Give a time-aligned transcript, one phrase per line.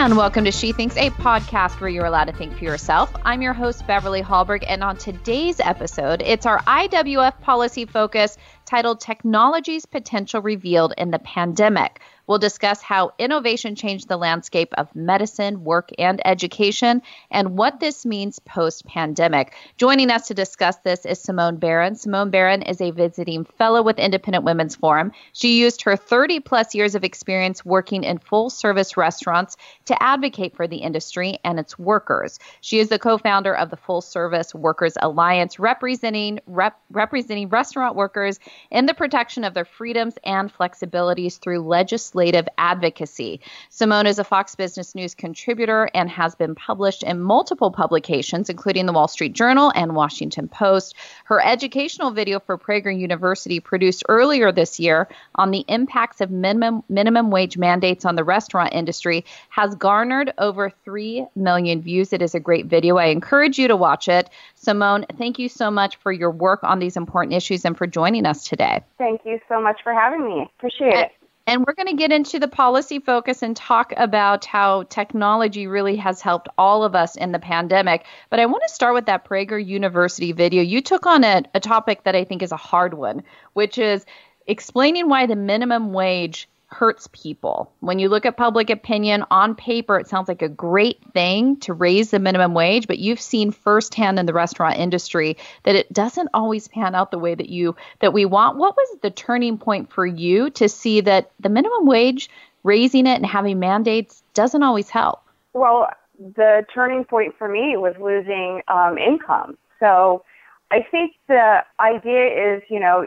[0.00, 3.14] And welcome to She Thinks, a podcast where you're allowed to think for yourself.
[3.22, 9.00] I'm your host, Beverly Hallberg, and on today's episode, it's our IWF policy focus titled
[9.00, 12.00] Technology's Potential Revealed in the Pandemic.
[12.30, 18.06] We'll discuss how innovation changed the landscape of medicine, work, and education, and what this
[18.06, 19.52] means post pandemic.
[19.78, 21.96] Joining us to discuss this is Simone Barron.
[21.96, 25.10] Simone Barron is a visiting fellow with Independent Women's Forum.
[25.32, 30.54] She used her 30 plus years of experience working in full service restaurants to advocate
[30.54, 32.38] for the industry and its workers.
[32.60, 37.96] She is the co founder of the Full Service Workers Alliance, representing, rep, representing restaurant
[37.96, 38.38] workers
[38.70, 43.40] in the protection of their freedoms and flexibilities through legislation legislative advocacy.
[43.70, 48.84] Simone is a Fox Business News contributor and has been published in multiple publications, including
[48.84, 50.94] the Wall Street Journal and Washington Post.
[51.24, 56.82] Her educational video for Prager University, produced earlier this year on the impacts of minimum
[56.90, 62.12] minimum wage mandates on the restaurant industry, has garnered over 3 million views.
[62.12, 62.98] It is a great video.
[62.98, 64.28] I encourage you to watch it.
[64.56, 68.26] Simone, thank you so much for your work on these important issues and for joining
[68.26, 68.82] us today.
[68.98, 70.50] Thank you so much for having me.
[70.58, 71.12] Appreciate it.
[71.46, 75.96] And we're going to get into the policy focus and talk about how technology really
[75.96, 78.04] has helped all of us in the pandemic.
[78.28, 80.62] But I want to start with that Prager University video.
[80.62, 83.24] You took on a, a topic that I think is a hard one,
[83.54, 84.04] which is
[84.46, 87.72] explaining why the minimum wage hurts people.
[87.80, 91.72] When you look at public opinion on paper, it sounds like a great thing to
[91.72, 96.28] raise the minimum wage, but you've seen firsthand in the restaurant industry that it doesn't
[96.32, 98.56] always pan out the way that you that we want.
[98.56, 102.30] What was the turning point for you to see that the minimum wage
[102.62, 105.22] raising it and having mandates doesn't always help?
[105.52, 109.56] Well, the turning point for me was losing um, income.
[109.80, 110.24] So
[110.70, 113.06] I think the idea is, you know,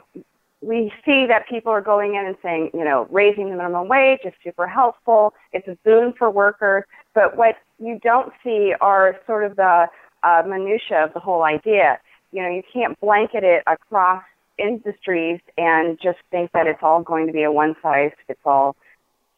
[0.64, 4.20] we see that people are going in and saying, you know, raising the minimum wage
[4.24, 5.34] is super helpful.
[5.52, 6.86] It's a boon for workers.
[7.14, 9.88] But what you don't see are sort of the
[10.24, 12.00] uh, minutia of the whole idea.
[12.32, 14.24] You know, you can't blanket it across
[14.58, 18.76] industries and just think that it's all going to be a one size fits all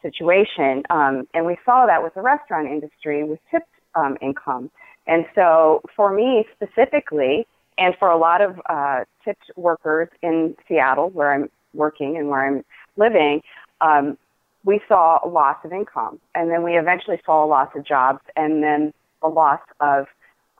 [0.01, 0.83] situation.
[0.89, 4.69] Um, and we saw that with the restaurant industry with tipped um, income.
[5.07, 7.47] And so for me specifically,
[7.77, 12.47] and for a lot of uh, tipped workers in Seattle, where I'm working and where
[12.47, 12.65] I'm
[12.95, 13.41] living,
[13.81, 14.17] um,
[14.63, 16.19] we saw a loss of income.
[16.33, 20.07] And then we eventually saw a loss of jobs and then a loss of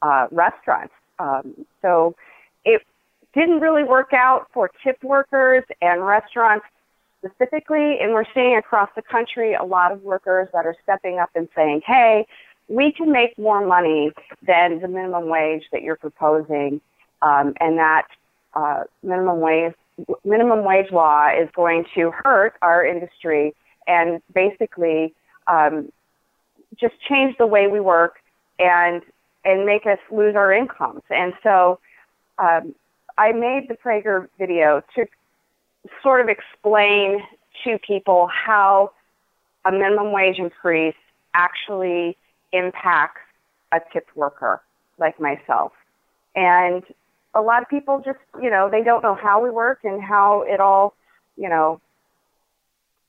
[0.02, 0.94] uh, restaurants.
[1.20, 2.16] Um, so
[2.66, 2.82] it
[3.34, 6.66] didn't really work out for tipped workers and restaurants
[7.26, 8.00] specifically.
[8.00, 11.48] And we're seeing across the country a lot of workers that are stepping up and
[11.56, 12.28] saying, hey,
[12.68, 14.12] we can make more money
[14.46, 16.82] than the minimum wage that you're proposing
[17.26, 18.08] um, and that
[18.54, 19.74] uh, minimum wage
[20.24, 23.56] minimum wage law is going to hurt our industry
[23.88, 25.14] and basically
[25.48, 25.92] um,
[26.80, 28.16] just change the way we work
[28.60, 29.02] and
[29.44, 31.04] and make us lose our incomes.
[31.10, 31.80] And so
[32.40, 32.74] um,
[33.18, 35.06] I made the Prager video to
[36.02, 37.22] sort of explain
[37.64, 38.92] to people how
[39.66, 40.96] a minimum wage increase
[41.34, 42.18] actually
[42.52, 43.22] impacts
[43.72, 44.62] a tipped worker
[44.98, 45.72] like myself.
[46.36, 46.84] And
[47.36, 50.44] a lot of people just, you know, they don't know how we work and how
[50.48, 50.96] it all,
[51.36, 51.82] you know,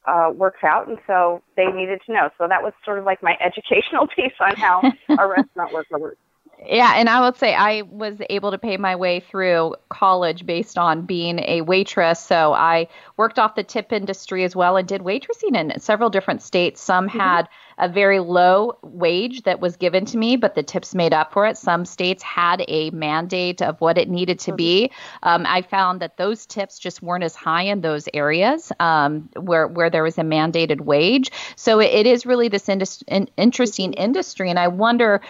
[0.06, 2.30] uh, works out, and so they needed to know.
[2.38, 6.18] So that was sort of like my educational piece on how a restaurant worker works.
[6.64, 10.78] Yeah, and I would say I was able to pay my way through college based
[10.78, 12.18] on being a waitress.
[12.18, 16.42] So I worked off the tip industry as well and did waitressing in several different
[16.42, 16.80] states.
[16.80, 17.18] Some mm-hmm.
[17.18, 21.32] had a very low wage that was given to me, but the tips made up
[21.32, 21.58] for it.
[21.58, 24.90] Some states had a mandate of what it needed to be.
[25.22, 29.66] Um, I found that those tips just weren't as high in those areas um, where
[29.66, 31.30] where there was a mandated wage.
[31.56, 35.20] So it, it is really this indus- in, interesting industry, and I wonder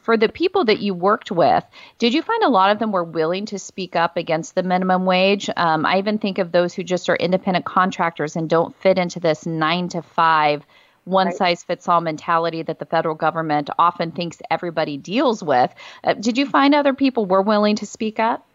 [0.00, 1.64] for the people that you worked with,
[1.98, 5.04] did you find a lot of them were willing to speak up against the minimum
[5.04, 5.50] wage?
[5.56, 9.20] Um, I even think of those who just are independent contractors and don't fit into
[9.20, 10.64] this nine to five
[11.04, 11.36] one right.
[11.36, 15.74] size fits all mentality that the federal government often thinks everybody deals with.
[16.04, 18.46] Uh, did you find other people were willing to speak up?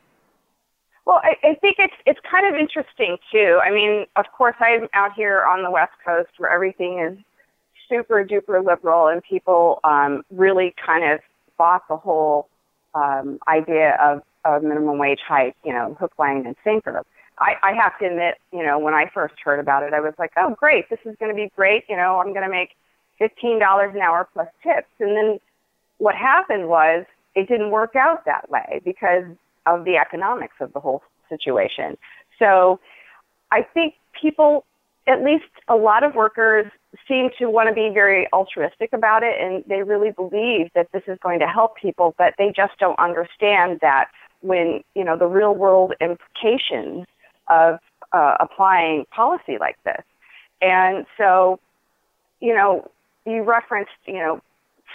[1.06, 3.60] Well, I, I think it's it's kind of interesting too.
[3.64, 7.18] I mean, of course, I'm out here on the West Coast where everything is
[7.88, 11.22] super duper liberal, and people um, really kind of
[11.58, 12.50] bought the whole
[12.94, 17.04] um, idea of, of minimum wage hike, you know, hook, line, and sinker.
[17.40, 20.14] I, I have to admit, you know, when I first heard about it, I was
[20.18, 21.84] like, oh, great, this is going to be great.
[21.88, 22.72] You know, I'm going to make
[23.22, 24.88] $15 an hour plus tips.
[25.00, 25.40] And then
[25.98, 27.06] what happened was
[27.36, 29.26] it didn't work out that way because
[29.66, 31.98] of the economics of the whole situation.
[32.40, 32.80] So
[33.52, 34.66] I think people
[35.08, 36.66] at least a lot of workers
[37.08, 41.04] seem to want to be very altruistic about it and they really believe that this
[41.08, 44.10] is going to help people, but they just don't understand that
[44.42, 47.06] when, you know, the real world implications
[47.50, 47.80] of
[48.12, 50.04] uh, applying policy like this.
[50.62, 51.60] And so,
[52.40, 52.90] you know,
[53.26, 54.42] you referenced, you know,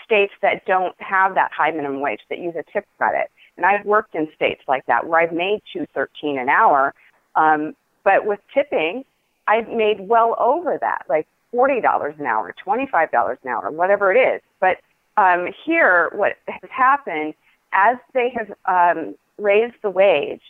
[0.04, 3.30] states that don't have that high minimum wage that use a tip credit.
[3.56, 6.94] And I've worked in states like that where I've made two thirteen an hour,
[7.36, 7.74] um,
[8.04, 9.04] but with tipping,
[9.46, 13.70] I've made well over that, like forty dollars an hour, twenty five dollars an hour,
[13.70, 14.40] whatever it is.
[14.60, 14.78] But
[15.16, 17.34] um, here, what has happened
[17.72, 20.42] as they have um, raised the wage,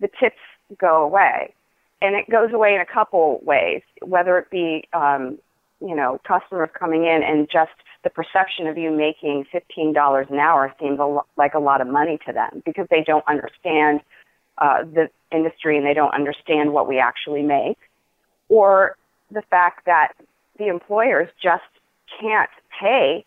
[0.00, 0.40] the tips
[0.78, 1.54] go away,
[2.02, 3.82] and it goes away in a couple ways.
[4.02, 5.38] Whether it be um,
[5.80, 10.38] you know customers coming in and just the perception of you making fifteen dollars an
[10.38, 14.00] hour seems a lo- like a lot of money to them because they don't understand
[14.58, 17.78] uh, the industry and they don't understand what we actually make
[18.50, 18.96] or
[19.30, 20.12] the fact that
[20.58, 21.62] the employers just
[22.20, 23.24] can't pay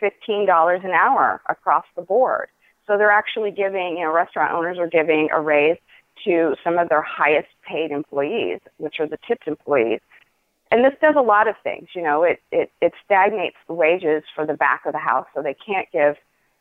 [0.00, 2.48] $15 an hour across the board.
[2.86, 5.78] So they're actually giving, you know, restaurant owners are giving a raise
[6.24, 10.00] to some of their highest paid employees, which are the tipped employees.
[10.70, 14.22] And this does a lot of things, you know, it, it, it stagnates the wages
[14.34, 16.16] for the back of the house so they can't give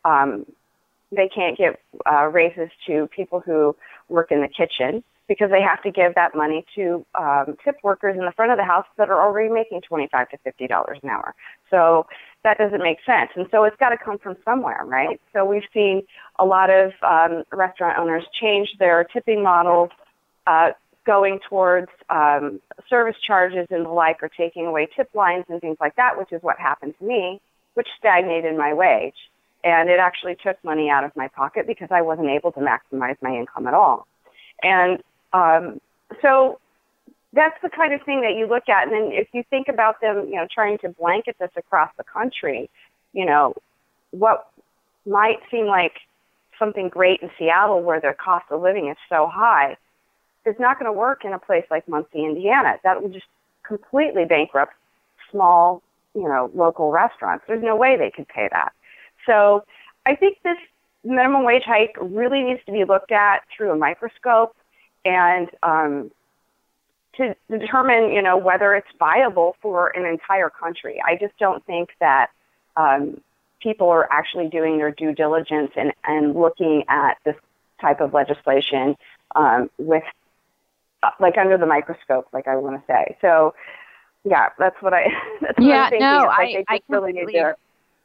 [0.05, 0.45] um,
[1.11, 1.75] they can't give
[2.09, 3.75] uh, raises to people who
[4.09, 8.15] work in the kitchen because they have to give that money to um, tip workers
[8.17, 11.09] in the front of the house that are already making 25 to 50 dollars an
[11.09, 11.35] hour.
[11.69, 12.07] So
[12.43, 13.31] that doesn't make sense.
[13.35, 15.19] And so it's got to come from somewhere, right?
[15.33, 16.03] So we've seen
[16.39, 19.89] a lot of um, restaurant owners change their tipping models,
[20.45, 20.71] uh,
[21.05, 25.77] going towards um, service charges and the like, or taking away tip lines and things
[25.79, 27.41] like that, which is what happened to me,
[27.73, 29.15] which stagnated my wage.
[29.63, 33.15] And it actually took money out of my pocket because I wasn't able to maximize
[33.21, 34.07] my income at all.
[34.63, 35.01] And
[35.37, 35.81] um,
[36.21, 36.59] so
[37.33, 38.87] that's the kind of thing that you look at.
[38.87, 42.03] And then if you think about them, you know, trying to blanket this across the
[42.03, 42.69] country,
[43.13, 43.53] you know,
[44.11, 44.49] what
[45.05, 45.93] might seem like
[46.57, 49.77] something great in Seattle where the cost of living is so high
[50.45, 52.77] is not going to work in a place like Muncie, Indiana.
[52.83, 53.25] That will just
[53.63, 54.73] completely bankrupt
[55.29, 55.83] small,
[56.15, 57.43] you know, local restaurants.
[57.47, 58.71] There's no way they could pay that.
[59.25, 59.63] So
[60.05, 60.57] I think this
[61.03, 64.55] minimum wage hike really needs to be looked at through a microscope
[65.05, 66.11] and um,
[67.15, 71.01] to determine, you know, whether it's viable for an entire country.
[71.05, 72.29] I just don't think that
[72.75, 73.21] um,
[73.61, 77.35] people are actually doing their due diligence and, and looking at this
[77.81, 78.95] type of legislation
[79.35, 80.03] um, with,
[81.03, 83.17] uh, like, under the microscope, like I want to say.
[83.21, 83.55] So,
[84.23, 85.05] yeah, that's what I.
[85.41, 86.07] That's what yeah, I'm thinking.
[86.07, 87.55] no, like I, I really completely, need to,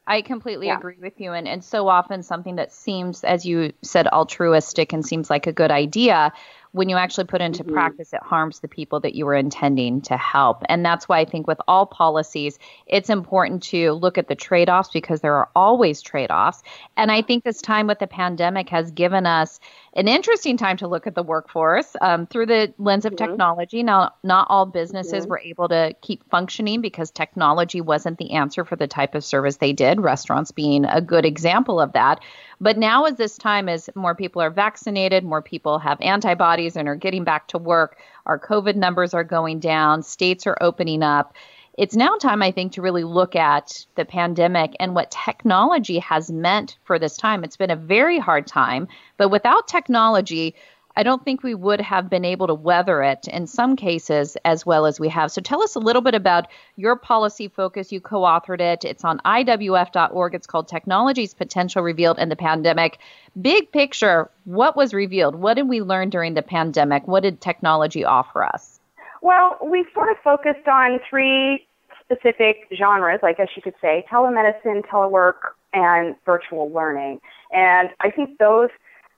[0.07, 0.79] I completely Yeah.
[0.79, 1.33] agree with you.
[1.33, 5.53] And, and so often something that seems, as you said, altruistic and seems like a
[5.53, 6.33] good idea,
[6.73, 7.73] when you actually put into Mhm.
[7.73, 10.63] practice, it harms the people that you were intending to help.
[10.69, 14.71] And that's why I think with all policies, it's important to look at the trade
[14.71, 16.63] offs because there are always trade offs.
[16.97, 19.61] And I think this time with the pandemic has given us
[19.95, 23.17] an interesting time to look at the workforce um, through the lens of Mhm.
[23.17, 23.83] technology.
[23.83, 25.29] Now, not all businesses Mhm.
[25.29, 29.59] were able to keep functioning because technology wasn't the answer for the type of service
[29.59, 32.21] they did, restaurants being a good example of that.
[32.61, 36.89] But now, as this time, as more people are vaccinated, more people have antibodies and
[36.89, 41.35] are getting back to work, our COVID numbers are going down, states are opening up.
[41.79, 46.31] It's now time, I think, to really look at the pandemic and what technology has
[46.31, 47.45] meant for this time.
[47.45, 50.55] It's been a very hard time, but without technology,
[50.95, 54.67] I don't think we would have been able to weather it in some cases as
[54.67, 55.33] well as we have.
[55.33, 57.91] So tell us a little bit about your policy focus.
[57.91, 60.35] You co authored it, it's on IWF.org.
[60.35, 62.99] It's called Technology's Potential Revealed in the Pandemic.
[63.41, 65.37] Big picture, what was revealed?
[65.37, 67.09] What did we learn during the pandemic?
[67.09, 68.79] What did technology offer us?
[69.23, 71.67] Well, we sort of focused on three
[72.05, 77.21] specific genres, I guess you could say telemedicine, telework, and virtual learning.
[77.53, 78.69] And I think those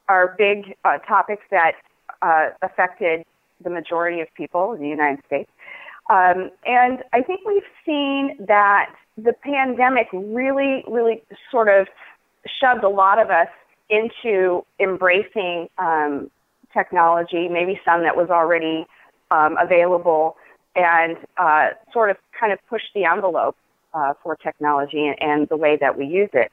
[0.09, 1.73] are big uh, topics that
[2.21, 3.25] uh, affected
[3.63, 5.51] the majority of people in the United States.
[6.11, 11.87] Um, and I think we've seen that the pandemic really, really sort of
[12.61, 13.49] shoved a lot of us
[13.89, 16.31] into embracing um,
[16.75, 18.87] technology, maybe some that was already
[19.31, 20.37] um, available,
[20.77, 23.57] and uh, sort of kind of push the envelope
[23.93, 26.51] uh, for technology and, the way that we use it.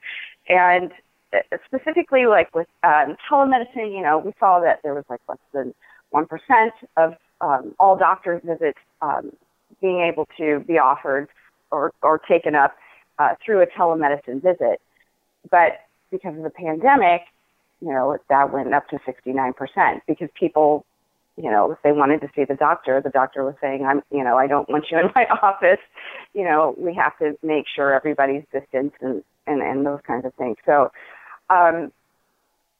[0.47, 0.91] And
[1.33, 5.37] uh, specifically, like with um, telemedicine, you know, we saw that there was like less
[5.53, 5.73] than
[6.11, 9.31] one percent of um, all doctors' visits um,
[9.81, 11.27] being able to be offered
[11.71, 12.75] or, or taken up
[13.17, 14.81] uh, through a telemedicine visit.
[15.49, 15.79] But
[16.11, 17.21] because of the pandemic,
[17.81, 20.85] you know, that went up to 69% because people
[21.41, 24.23] you know, if they wanted to see the doctor, the doctor was saying, I'm, you
[24.23, 25.79] know, I don't want you in my office.
[26.33, 30.33] You know, we have to make sure everybody's distance and, and, and those kinds of
[30.35, 30.57] things.
[30.65, 30.91] So,
[31.49, 31.91] um,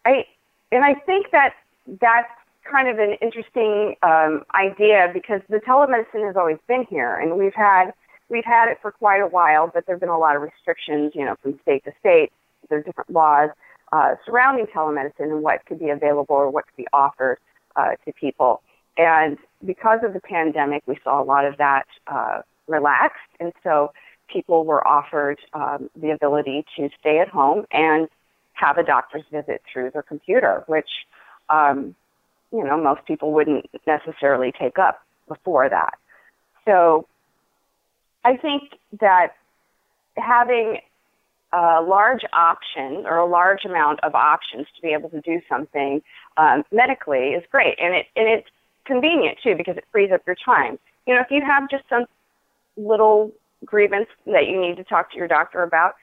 [0.06, 0.26] I,
[0.72, 1.54] and I think that
[2.00, 2.30] that's
[2.72, 7.56] kind of an interesting um, idea because the telemedicine has always been here and we've
[7.56, 7.92] had,
[8.30, 11.14] we've had it for quite a while, but there have been a lot of restrictions,
[11.16, 12.32] you know, from state to state.
[12.70, 13.50] There are different laws
[13.92, 17.40] uh, surrounding telemedicine and what could be available or what could be offered
[17.76, 18.62] uh, to people.
[18.98, 23.20] And because of the pandemic, we saw a lot of that uh, relaxed.
[23.40, 23.94] And so
[24.28, 28.08] people were offered um, the ability to stay at home and
[28.54, 30.90] have a doctor's visit through their computer, which,
[31.50, 31.96] um,
[32.52, 35.98] you know, most people wouldn't necessarily take up before that.
[36.66, 37.08] So
[38.24, 39.36] I think that
[40.16, 40.80] having
[41.54, 46.02] a large option or a large amount of options to be able to do something
[46.38, 48.48] um, medically is great, and it and it's
[48.86, 50.80] convenient too because it frees up your time.
[51.06, 52.06] You know, if you have just some
[52.78, 53.32] little
[53.66, 55.96] grievance that you need to talk to your doctor about,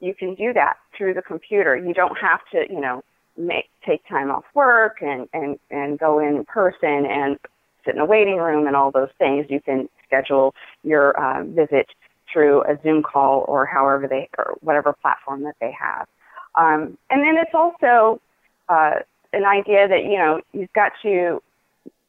[0.00, 1.76] you can do that through the computer.
[1.76, 3.02] You don't have to, you know,
[3.36, 7.38] make take time off work and and and go in person and
[7.84, 9.46] sit in a waiting room and all those things.
[9.48, 11.88] You can schedule your uh, visit
[12.32, 16.06] through a Zoom call or however they or whatever platform that they have.
[16.54, 18.20] Um, and then it's also
[18.68, 19.00] uh,
[19.32, 21.42] an idea that you know you've got to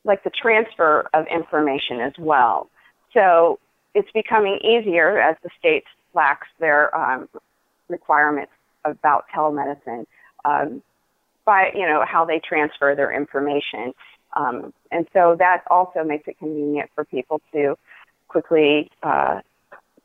[0.03, 2.69] like the transfer of information as well.
[3.13, 3.59] So
[3.93, 7.29] it's becoming easier as the states lax their um,
[7.87, 8.51] requirements
[8.85, 10.05] about telemedicine
[10.45, 10.81] um,
[11.45, 13.93] by you know how they transfer their information.
[14.33, 17.75] Um, and so that also makes it convenient for people to
[18.27, 19.41] quickly uh,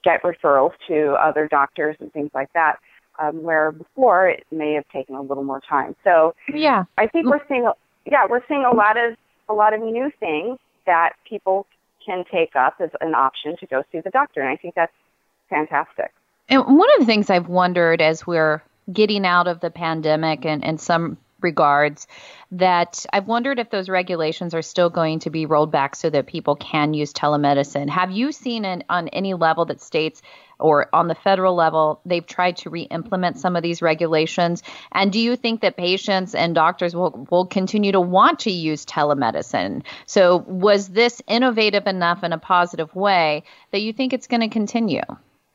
[0.05, 2.79] get referrals to other doctors and things like that.
[3.17, 5.95] Um, where before it may have taken a little more time.
[6.03, 7.71] So yeah, I think we're seeing
[8.07, 9.15] yeah we're seeing a lot of
[9.49, 11.69] a lot of new things that people
[12.05, 14.93] can take up as an option to go see the doctor, and I think that's
[15.49, 16.13] fantastic.
[16.49, 20.65] And one of the things I've wondered as we're getting out of the pandemic and,
[20.65, 22.09] and some regards
[22.51, 26.27] that I've wondered if those regulations are still going to be rolled back so that
[26.27, 27.89] people can use telemedicine.
[27.89, 30.23] Have you seen an, on any level that states
[30.59, 34.63] or on the federal level they've tried to re-implement some of these regulations?
[34.93, 38.85] And do you think that patients and doctors will will continue to want to use
[38.87, 39.83] telemedicine?
[40.07, 44.49] So was this innovative enough in a positive way that you think it's going to
[44.49, 45.03] continue?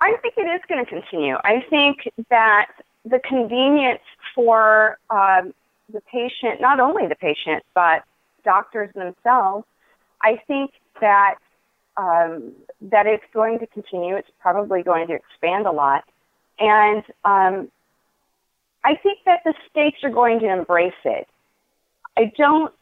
[0.02, 1.36] I think it is going to continue.
[1.44, 2.68] I think that
[3.06, 4.02] the convenience
[4.36, 5.54] for um,
[5.92, 8.04] the patient, not only the patient, but
[8.44, 9.66] doctors themselves,
[10.22, 11.36] I think that
[11.98, 14.16] um, that it's going to continue.
[14.16, 16.04] It's probably going to expand a lot,
[16.60, 17.72] and um,
[18.84, 21.28] I think that the states are going to embrace it.
[22.18, 22.74] I don't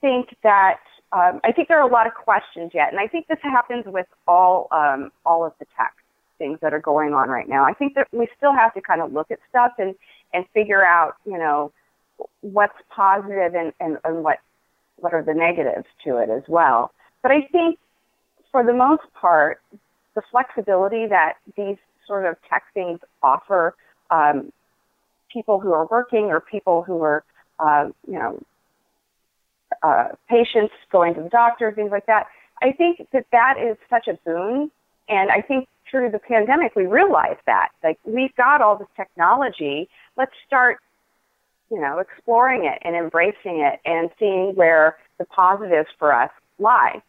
[0.00, 0.80] think that.
[1.12, 3.84] Um, I think there are a lot of questions yet, and I think this happens
[3.84, 5.92] with all um, all of the tech
[6.38, 7.64] things that are going on right now.
[7.64, 9.94] I think that we still have to kind of look at stuff and
[10.32, 11.72] and figure out, you know,
[12.40, 14.38] what's positive and, and, and what
[14.96, 16.92] what are the negatives to it as well.
[17.22, 17.78] But I think
[18.52, 19.60] for the most part,
[20.14, 23.74] the flexibility that these sort of tech things offer
[24.10, 24.52] um,
[25.32, 27.24] people who are working or people who are,
[27.58, 28.42] uh, you know,
[29.82, 32.26] uh, patients going to the doctor, things like that.
[32.60, 34.70] I think that that is such a boon.
[35.08, 37.70] And I think through the pandemic, we realized that.
[37.82, 39.88] Like, we've got all this technology.
[40.16, 40.78] Let's start
[41.70, 47.00] you know, exploring it and embracing it and seeing where the positives for us lie.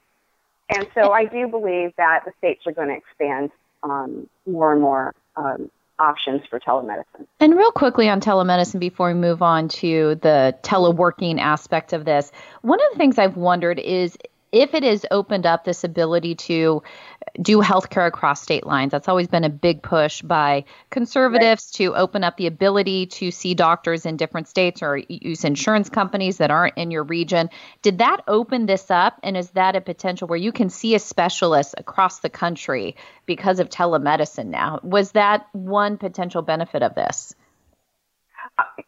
[0.70, 3.52] And so I do believe that the states are going to expand
[3.84, 7.28] um, more and more um, options for telemedicine.
[7.40, 12.32] And real quickly on telemedicine before we move on to the teleworking aspect of this,
[12.62, 14.18] one of the things I've wondered is
[14.52, 16.84] if it has opened up this ability to
[17.42, 21.78] do healthcare across state lines, that's always been a big push by conservatives right.
[21.78, 26.38] to open up the ability to see doctors in different states or use insurance companies
[26.38, 27.50] that aren't in your region.
[27.82, 29.20] Did that open this up?
[29.24, 33.60] And is that a potential where you can see a specialist across the country because
[33.60, 34.80] of telemedicine now?
[34.84, 37.36] Was that one potential benefit of this?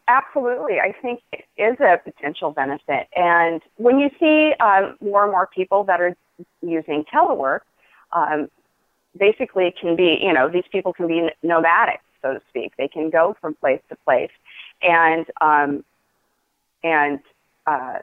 [0.08, 0.80] Absolutely.
[0.80, 3.08] I think it is a potential benefit.
[3.16, 6.16] And when you see um, more and more people that are
[6.60, 7.60] using telework,
[8.12, 8.48] um,
[9.18, 12.72] basically it can be, you know, these people can be nomadic, so to speak.
[12.76, 14.30] They can go from place to place
[14.82, 15.84] and, um,
[16.82, 17.20] and,
[17.66, 17.98] uh,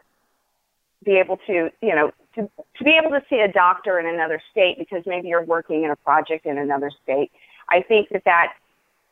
[1.04, 4.42] be able to, you know, to, to be able to see a doctor in another
[4.52, 7.32] state because maybe you're working in a project in another state.
[7.70, 8.54] I think that that's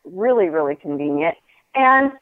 [0.06, 1.36] really, really convenient.
[1.76, 2.14] And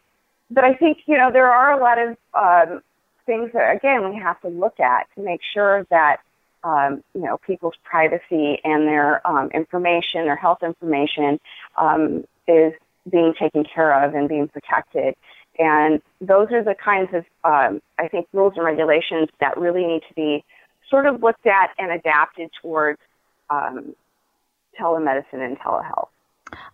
[0.49, 2.81] but I think you know there are a lot of um,
[3.25, 6.17] things that again we have to look at to make sure that
[6.63, 11.39] um, you know people's privacy and their um, information, their health information,
[11.77, 12.73] um, is
[13.09, 15.15] being taken care of and being protected.
[15.59, 20.03] And those are the kinds of um, I think rules and regulations that really need
[20.07, 20.43] to be
[20.89, 22.99] sort of looked at and adapted towards
[23.49, 23.95] um,
[24.79, 26.09] telemedicine and telehealth.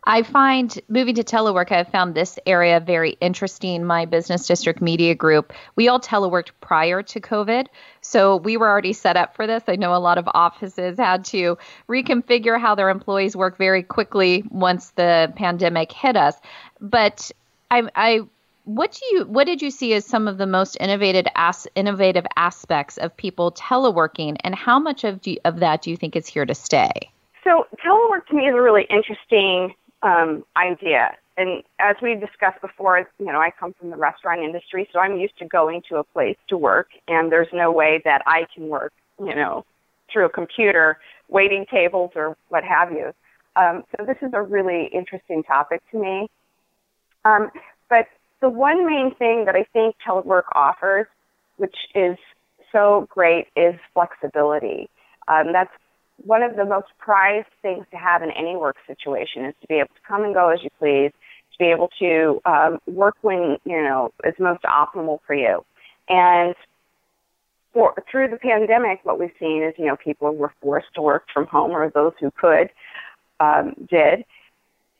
[0.05, 3.85] I find moving to telework, I've found this area very interesting.
[3.85, 7.67] My business district media group, we all teleworked prior to COVID.
[8.01, 9.63] So we were already set up for this.
[9.67, 14.43] I know a lot of offices had to reconfigure how their employees work very quickly
[14.49, 16.35] once the pandemic hit us.
[16.81, 17.31] But
[17.71, 18.21] I, I
[18.65, 22.25] what do you what did you see as some of the most innovative as, innovative
[22.35, 26.27] aspects of people teleworking and how much of do, of that do you think is
[26.27, 27.12] here to stay?
[27.43, 31.15] So telework to me is a really interesting um, idea.
[31.35, 35.17] And as we discussed before, you know, I come from the restaurant industry, so I'm
[35.17, 38.67] used to going to a place to work, and there's no way that I can
[38.69, 39.65] work, you know,
[40.11, 43.13] through a computer, waiting tables or what have you.
[43.55, 46.29] Um, so this is a really interesting topic to me.
[47.25, 47.49] Um,
[47.89, 48.07] but
[48.41, 51.07] the one main thing that I think telework offers,
[51.57, 52.17] which is
[52.71, 54.89] so great, is flexibility.
[55.27, 55.71] Um, that's
[56.25, 59.75] one of the most prized things to have in any work situation is to be
[59.75, 61.11] able to come and go as you please,
[61.51, 65.63] to be able to um, work when you know is most optimal for you.
[66.09, 66.55] And
[67.73, 71.25] for, through the pandemic, what we've seen is you know people were forced to work
[71.33, 72.69] from home, or those who could
[73.39, 74.25] um, did,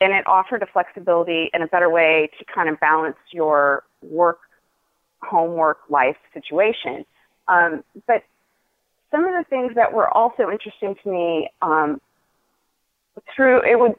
[0.01, 4.39] and it offered a flexibility and a better way to kind of balance your work,
[5.21, 7.05] homework, life situation.
[7.47, 8.23] Um, but
[9.13, 12.01] some of the things that were also interesting to me um,
[13.35, 13.93] through it would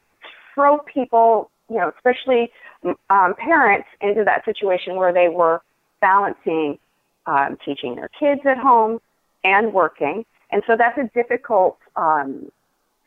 [0.54, 2.50] throw people, you know, especially
[3.08, 5.62] um, parents, into that situation where they were
[6.00, 6.78] balancing
[7.26, 9.00] um, teaching their kids at home
[9.44, 12.50] and working, and so that's a difficult um,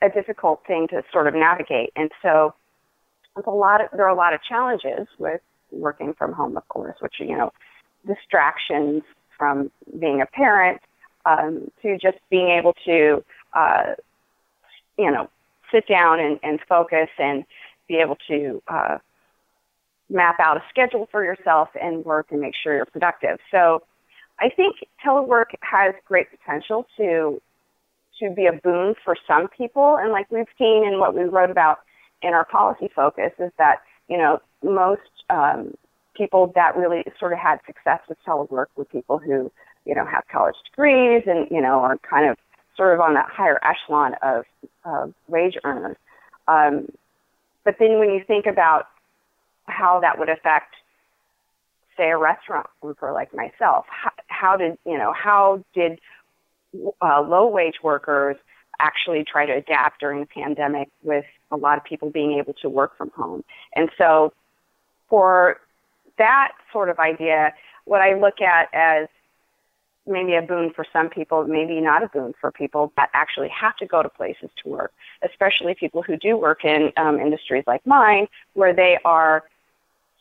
[0.01, 1.91] a difficult thing to sort of navigate.
[1.95, 2.53] And so,
[3.45, 6.95] a lot of there are a lot of challenges with working from home, of course,
[7.01, 7.51] which you know,
[8.07, 9.03] distractions
[9.37, 10.79] from being a parent
[11.27, 13.93] um, to just being able to, uh,
[14.97, 15.29] you know,
[15.71, 17.43] sit down and, and focus and
[17.87, 18.97] be able to uh,
[20.09, 23.37] map out a schedule for yourself and work and make sure you're productive.
[23.51, 23.83] So
[24.39, 27.41] I think telework has great potential to
[28.19, 29.97] to be a boon for some people.
[29.97, 31.79] And like we've seen in what we wrote about
[32.23, 35.75] in our policy focus is that, you know, most um,
[36.15, 39.51] people that really sort of had success with telework were people who
[39.87, 42.37] you know, have college degrees and, you know, are kind of
[42.75, 44.43] sort of on that higher echelon of,
[44.83, 45.95] of wage earners.
[46.47, 46.89] Um,
[47.63, 48.87] but then when you think about
[49.65, 50.75] how that would affect,
[51.95, 55.99] say, a restaurant worker like myself, how, how did, you know, how did
[57.01, 58.35] uh, low wage workers
[58.79, 62.69] actually try to adapt during the pandemic with a lot of people being able to
[62.69, 63.43] work from home?
[63.73, 64.33] And so
[65.09, 65.59] for
[66.17, 67.53] that sort of idea,
[67.85, 69.07] what I look at as
[70.07, 73.75] maybe a boon for some people, maybe not a boon for people that actually have
[73.77, 77.85] to go to places to work, especially people who do work in um, industries like
[77.85, 79.43] mine, where they are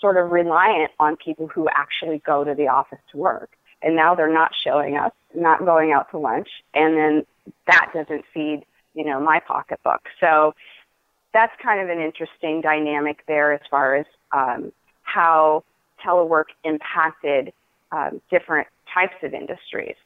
[0.01, 3.51] sort of reliant on people who actually go to the office to work.
[3.83, 7.27] And now they're not showing up, not going out to lunch, and then
[7.66, 10.03] that doesn't feed, you know, my pocketbook.
[10.20, 10.55] So
[11.33, 14.72] that's kind of an interesting dynamic there as far as um,
[15.03, 15.64] how
[16.05, 17.53] telework impacted
[17.92, 18.66] um, different
[18.97, 19.97] types of industries.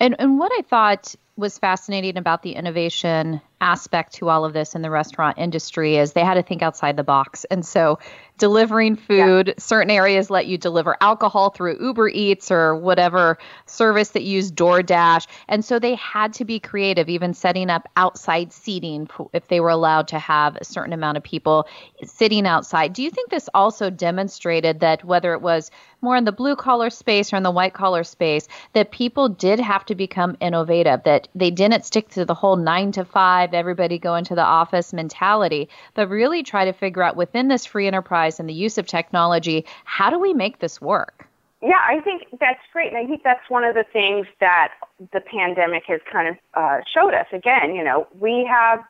[0.00, 4.74] And, and what I thought was fascinating about the innovation aspect to all of this
[4.74, 7.44] in the restaurant industry is they had to think outside the box.
[7.44, 7.98] And so
[8.38, 9.54] delivering food, yeah.
[9.56, 15.26] certain areas let you deliver alcohol through Uber Eats or whatever service that used DoorDash.
[15.48, 19.70] And so they had to be creative, even setting up outside seating if they were
[19.70, 21.68] allowed to have a certain amount of people
[22.04, 22.92] sitting outside.
[22.92, 26.90] Do you think this also demonstrated that whether it was more in the blue collar
[26.90, 31.28] space or in the white collar space, that people did have to become innovative, that
[31.34, 35.68] they didn't stick to the whole nine to five, everybody go into the office mentality,
[35.94, 39.64] but really try to figure out within this free enterprise and the use of technology,
[39.84, 41.28] how do we make this work?
[41.60, 42.92] Yeah, I think that's great.
[42.92, 44.74] And I think that's one of the things that
[45.12, 47.26] the pandemic has kind of uh, showed us.
[47.32, 48.84] Again, you know, we have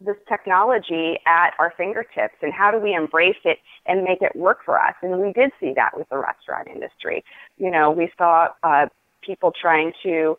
[0.00, 4.58] this technology at our fingertips and how do we embrace it and make it work
[4.64, 4.94] for us?
[5.02, 7.24] And we did see that with the restaurant industry.
[7.56, 8.86] You know, we saw uh,
[9.22, 10.38] people trying to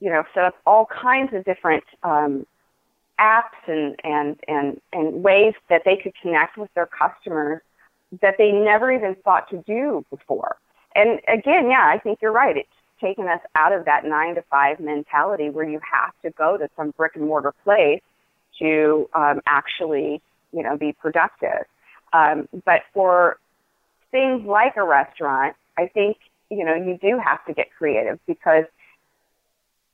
[0.00, 2.46] you know, set up all kinds of different um,
[3.18, 7.60] apps and, and, and, and ways that they could connect with their customers
[8.22, 10.56] that they never even thought to do before.
[10.94, 12.56] And again, yeah, I think you're right.
[12.56, 12.68] It's
[13.00, 16.68] taken us out of that nine to five mentality where you have to go to
[16.76, 18.00] some brick and mortar place
[18.58, 20.20] to um, actually,
[20.52, 21.66] you know, be productive.
[22.12, 23.38] Um, but for
[24.10, 26.16] things like a restaurant, I think,
[26.50, 28.64] you know, you do have to get creative because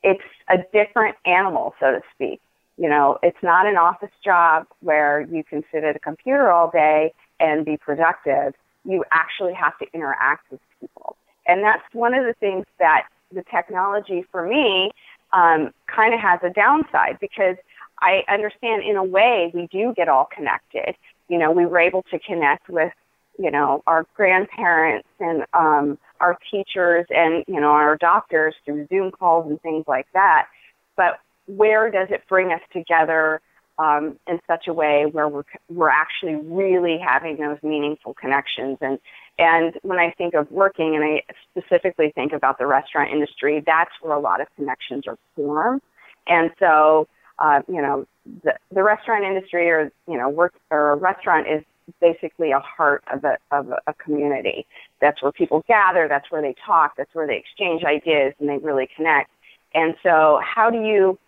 [0.03, 2.41] it's a different animal, so to speak.
[2.77, 6.71] You know, it's not an office job where you can sit at a computer all
[6.71, 8.55] day and be productive.
[8.85, 11.17] You actually have to interact with people.
[11.47, 14.91] And that's one of the things that the technology for me
[15.33, 17.57] um, kind of has a downside because
[18.01, 20.95] I understand in a way we do get all connected.
[21.29, 22.93] You know, we were able to connect with,
[23.39, 29.11] you know, our grandparents and um, our teachers and, you know, our doctors through Zoom
[29.11, 30.49] calls and things like that.
[30.97, 33.41] But where does it bring us together
[33.79, 39.01] um, in such a way where we're we're actually really having those meaningful connections and
[39.39, 43.91] and when I think of working and I specifically think about the restaurant industry, that's
[44.01, 45.83] where a lot of connections are formed.
[46.29, 48.07] And so, uh, you know,
[48.43, 51.63] the, the restaurant industry or, you know, work or a restaurant is
[52.01, 54.67] basically a heart of a, of a community.
[55.01, 56.09] That's where people gather.
[56.09, 56.97] That's where they talk.
[56.97, 59.31] That's where they exchange ideas and they really connect.
[59.75, 61.19] And so how do you,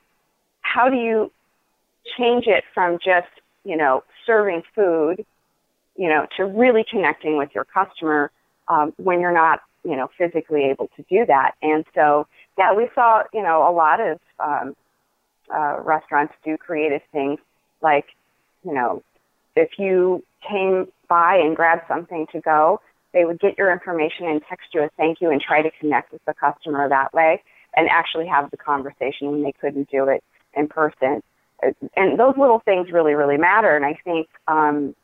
[0.62, 1.30] how do you
[2.16, 3.28] change it from just,
[3.64, 5.26] you know, serving food,
[5.96, 8.30] you know, to really connecting with your customer
[8.68, 11.52] um, when you're not, you know, physically able to do that.
[11.62, 14.76] And so, yeah, we saw, you know, a lot of um,
[15.54, 17.38] uh, restaurants do creative things
[17.80, 18.06] like,
[18.64, 19.02] you know,
[19.54, 22.80] if you came by and grabbed something to go,
[23.12, 26.12] they would get your information and text you a thank you and try to connect
[26.12, 27.42] with the customer that way
[27.74, 30.22] and actually have the conversation when they couldn't do it
[30.54, 31.22] in person
[31.96, 33.76] and those little things really, really matter.
[33.76, 34.94] And I think um,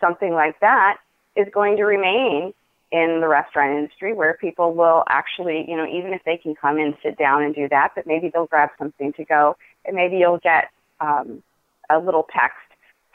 [0.00, 0.98] something like that
[1.36, 2.54] is going to remain
[2.90, 6.78] in the restaurant industry where people will actually, you know, even if they can come
[6.78, 10.16] and sit down and do that, but maybe they'll grab something to go and maybe
[10.16, 11.42] you'll get um,
[11.90, 12.58] a little text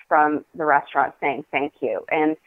[0.07, 2.05] from the restaurant saying thank you.
[2.09, 2.37] And,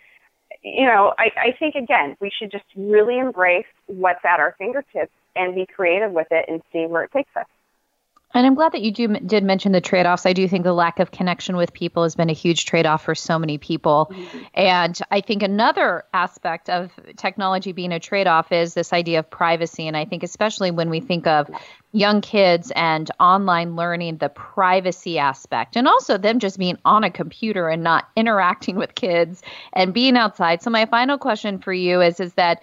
[0.62, 5.12] you know, I, I think, again, we should just really embrace what's at our fingertips
[5.36, 7.46] and be creative with it and see where it takes us.
[8.32, 10.24] And I'm glad that you do, did mention the trade offs.
[10.24, 13.04] I do think the lack of connection with people has been a huge trade off
[13.04, 14.12] for so many people.
[14.12, 14.38] Mm-hmm.
[14.54, 19.30] And I think another aspect of technology being a trade off is this idea of
[19.30, 19.88] privacy.
[19.88, 21.50] And I think, especially when we think of
[21.92, 27.10] young kids and online learning, the privacy aspect, and also them just being on a
[27.10, 30.62] computer and not interacting with kids and being outside.
[30.62, 32.62] So, my final question for you is, is that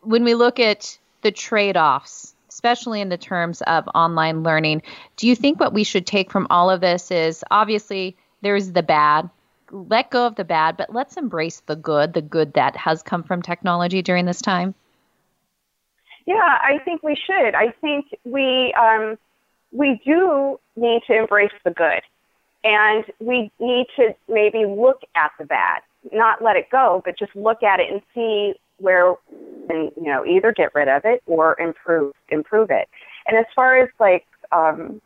[0.00, 4.82] when we look at the trade offs, especially in the terms of online learning.
[5.16, 8.82] Do you think what we should take from all of this is obviously there's the
[8.82, 9.28] bad,
[9.70, 13.22] let go of the bad, but let's embrace the good, the good that has come
[13.22, 14.74] from technology during this time?
[16.26, 17.54] Yeah, I think we should.
[17.54, 19.18] I think we um,
[19.72, 22.02] we do need to embrace the good,
[22.62, 25.80] and we need to maybe look at the bad,
[26.12, 29.14] not let it go, but just look at it and see where
[29.68, 32.88] and you know either get rid of it or improve improve it.
[33.26, 35.00] And as far as like um,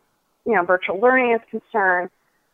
[0.45, 2.09] you know virtual learning is concerned,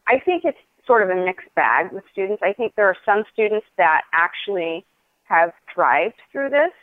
[0.08, 2.44] I think it's sort of a mixed bag with students.
[2.44, 4.86] I think there are some students that actually
[5.26, 6.74] have thrived through this,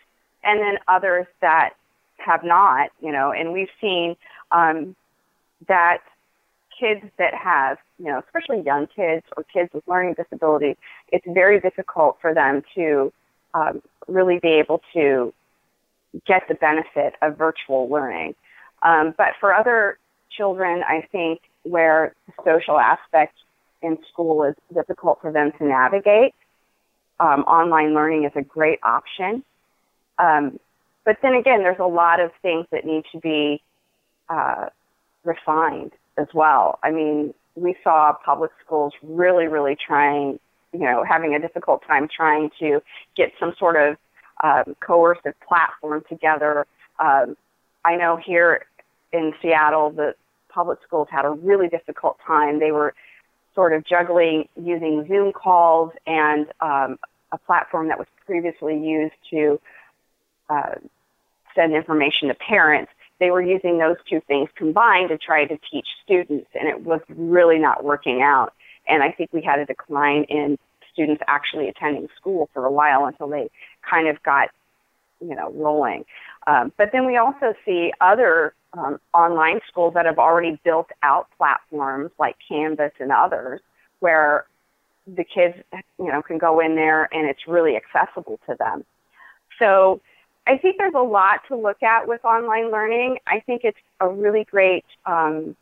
[0.42, 1.74] and then others that
[2.16, 2.90] have not.
[3.00, 4.16] You know, and we've seen
[4.50, 4.96] um,
[5.68, 5.98] that
[6.80, 10.76] kids that have, you know, especially young kids or kids with learning disabilities,
[11.12, 13.12] it's very difficult for them to
[13.54, 15.32] um, really be able to
[16.26, 18.34] get the benefit of virtual learning.
[18.82, 19.98] Um, but for other
[20.30, 23.34] children, I think where the social aspect
[23.82, 26.34] in school is difficult for them to navigate,
[27.18, 29.44] um, online learning is a great option.
[30.18, 30.58] Um,
[31.04, 33.62] but then again, there's a lot of things that need to be
[34.28, 34.66] uh,
[35.24, 36.78] refined as well.
[36.82, 40.38] I mean, we saw public schools really, really trying
[40.72, 42.80] you know, having a difficult time trying to
[43.16, 43.96] get some sort of
[44.42, 46.66] um, coercive platform together.
[46.98, 47.36] Um,
[47.84, 48.66] I know here
[49.12, 50.14] in Seattle, the
[50.48, 52.60] public schools had a really difficult time.
[52.60, 52.94] They were
[53.54, 56.98] sort of juggling using Zoom calls and um,
[57.32, 59.60] a platform that was previously used to
[60.48, 60.74] uh,
[61.54, 62.92] send information to parents.
[63.18, 67.00] They were using those two things combined to try to teach students, and it was
[67.08, 68.54] really not working out.
[68.90, 70.58] And I think we had a decline in
[70.92, 73.50] students actually attending school for a while until they
[73.88, 74.48] kind of got,
[75.20, 76.04] you know, rolling.
[76.46, 81.28] Um, but then we also see other um, online schools that have already built out
[81.36, 83.60] platforms like Canvas and others
[84.00, 84.46] where
[85.06, 85.56] the kids,
[85.98, 88.84] you know, can go in there and it's really accessible to them.
[89.58, 90.00] So
[90.46, 93.18] I think there's a lot to look at with online learning.
[93.26, 95.56] I think it's a really great um,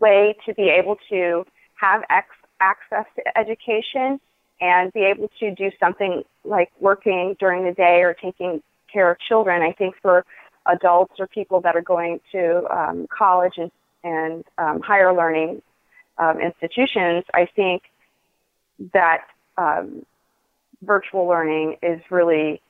[0.00, 1.44] way to be able to
[1.82, 2.28] have ex-
[2.60, 4.20] access to education
[4.60, 9.18] and be able to do something like working during the day or taking care of
[9.28, 9.62] children.
[9.62, 10.24] I think for
[10.66, 13.70] adults or people that are going to um, college and,
[14.04, 15.60] and um, higher learning
[16.18, 17.82] um, institutions, I think
[18.92, 19.24] that
[19.58, 20.06] um,
[20.82, 22.60] virtual learning is really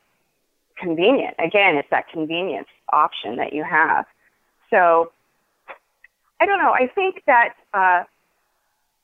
[0.78, 1.34] convenient.
[1.38, 4.06] Again, it's that convenience option that you have.
[4.70, 5.12] So
[6.40, 6.72] I don't know.
[6.72, 8.04] I think that uh,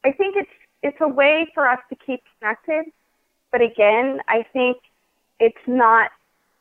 [0.09, 0.51] I think it's
[0.83, 2.87] it's a way for us to keep connected,
[3.53, 4.79] but again, I think
[5.38, 6.11] it's not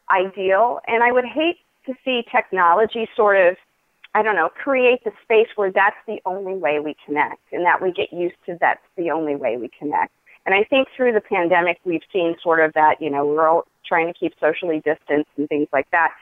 [0.09, 3.55] ideal, and I would hate to see technology sort of
[4.13, 7.81] I don't know, create the space where that's the only way we connect and that
[7.81, 10.11] we get used to that's the only way we connect.
[10.45, 13.65] And I think through the pandemic, we've seen sort of that, you know, we're all
[13.85, 16.13] trying to keep socially distanced and things like that.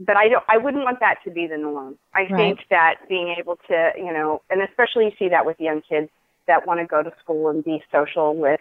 [0.00, 1.96] But I don't, I wouldn't want that to be the norm.
[2.12, 2.30] I right.
[2.30, 6.10] think that being able to, you know, and especially you see that with young kids
[6.46, 8.60] that want to go to school and be social with,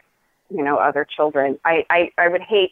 [0.50, 1.60] you know, other children.
[1.66, 2.72] I, I, I would hate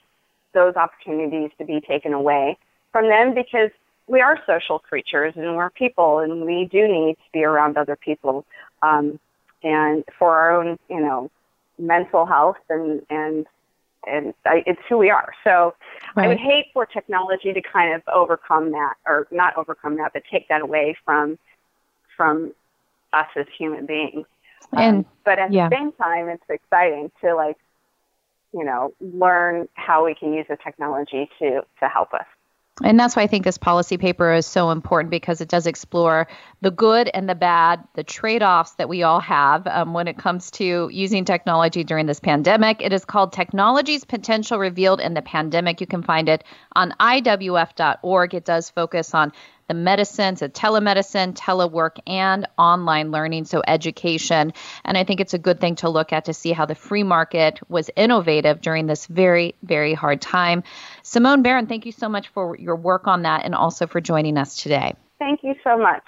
[0.54, 2.58] those opportunities to be taken away
[2.92, 3.72] from them because
[4.08, 7.96] we are social creatures and we're people and we do need to be around other
[7.96, 8.46] people
[8.82, 9.20] um,
[9.64, 11.30] and for our own, you know,
[11.80, 13.46] mental health and and
[14.06, 15.34] and I, it's who we are.
[15.44, 15.76] So
[16.16, 16.26] right.
[16.26, 20.24] I would hate for technology to kind of overcome that, or not overcome that, but
[20.30, 21.38] take that away from
[22.18, 22.54] from
[23.14, 24.26] us as human beings.
[24.74, 25.70] And um, but at yeah.
[25.70, 27.58] the same time, it's exciting to like,
[28.54, 32.26] you know, learn how we can use the technology to to help us.
[32.84, 36.28] And that's why I think this policy paper is so important because it does explore
[36.62, 40.18] the good and the bad, the trade offs that we all have um, when it
[40.18, 42.82] comes to using technology during this pandemic.
[42.82, 45.80] It is called Technology's Potential Revealed in the Pandemic.
[45.80, 46.44] You can find it
[46.76, 48.34] on IWF.org.
[48.34, 49.32] It does focus on
[49.72, 54.52] the medicine, so telemedicine, telework, and online learning, so education.
[54.84, 57.04] And I think it's a good thing to look at to see how the free
[57.04, 60.64] market was innovative during this very, very hard time.
[61.04, 64.38] Simone Barron, thank you so much for your work on that and also for joining
[64.38, 64.94] us today.
[65.20, 66.04] Thank you so much.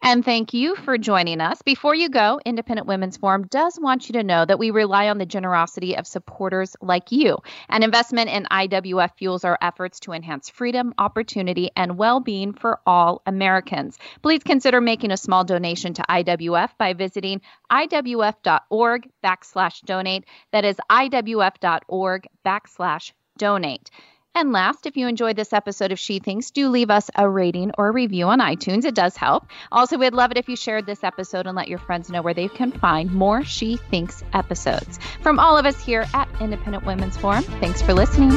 [0.00, 1.60] And thank you for joining us.
[1.62, 5.18] Before you go, Independent Women's Forum does want you to know that we rely on
[5.18, 7.38] the generosity of supporters like you.
[7.68, 12.80] An investment in IWF fuels our efforts to enhance freedom, opportunity, and well being for
[12.86, 13.98] all Americans.
[14.22, 20.24] Please consider making a small donation to IWF by visiting iwf.org backslash donate.
[20.52, 23.90] That is iwf.org backslash donate.
[24.38, 27.72] And last, if you enjoyed this episode of She Thinks, do leave us a rating
[27.76, 28.84] or review on iTunes.
[28.84, 29.48] It does help.
[29.72, 32.34] Also, we'd love it if you shared this episode and let your friends know where
[32.34, 35.00] they can find more She Thinks episodes.
[35.22, 38.30] From all of us here at Independent Women's Forum, thanks for listening.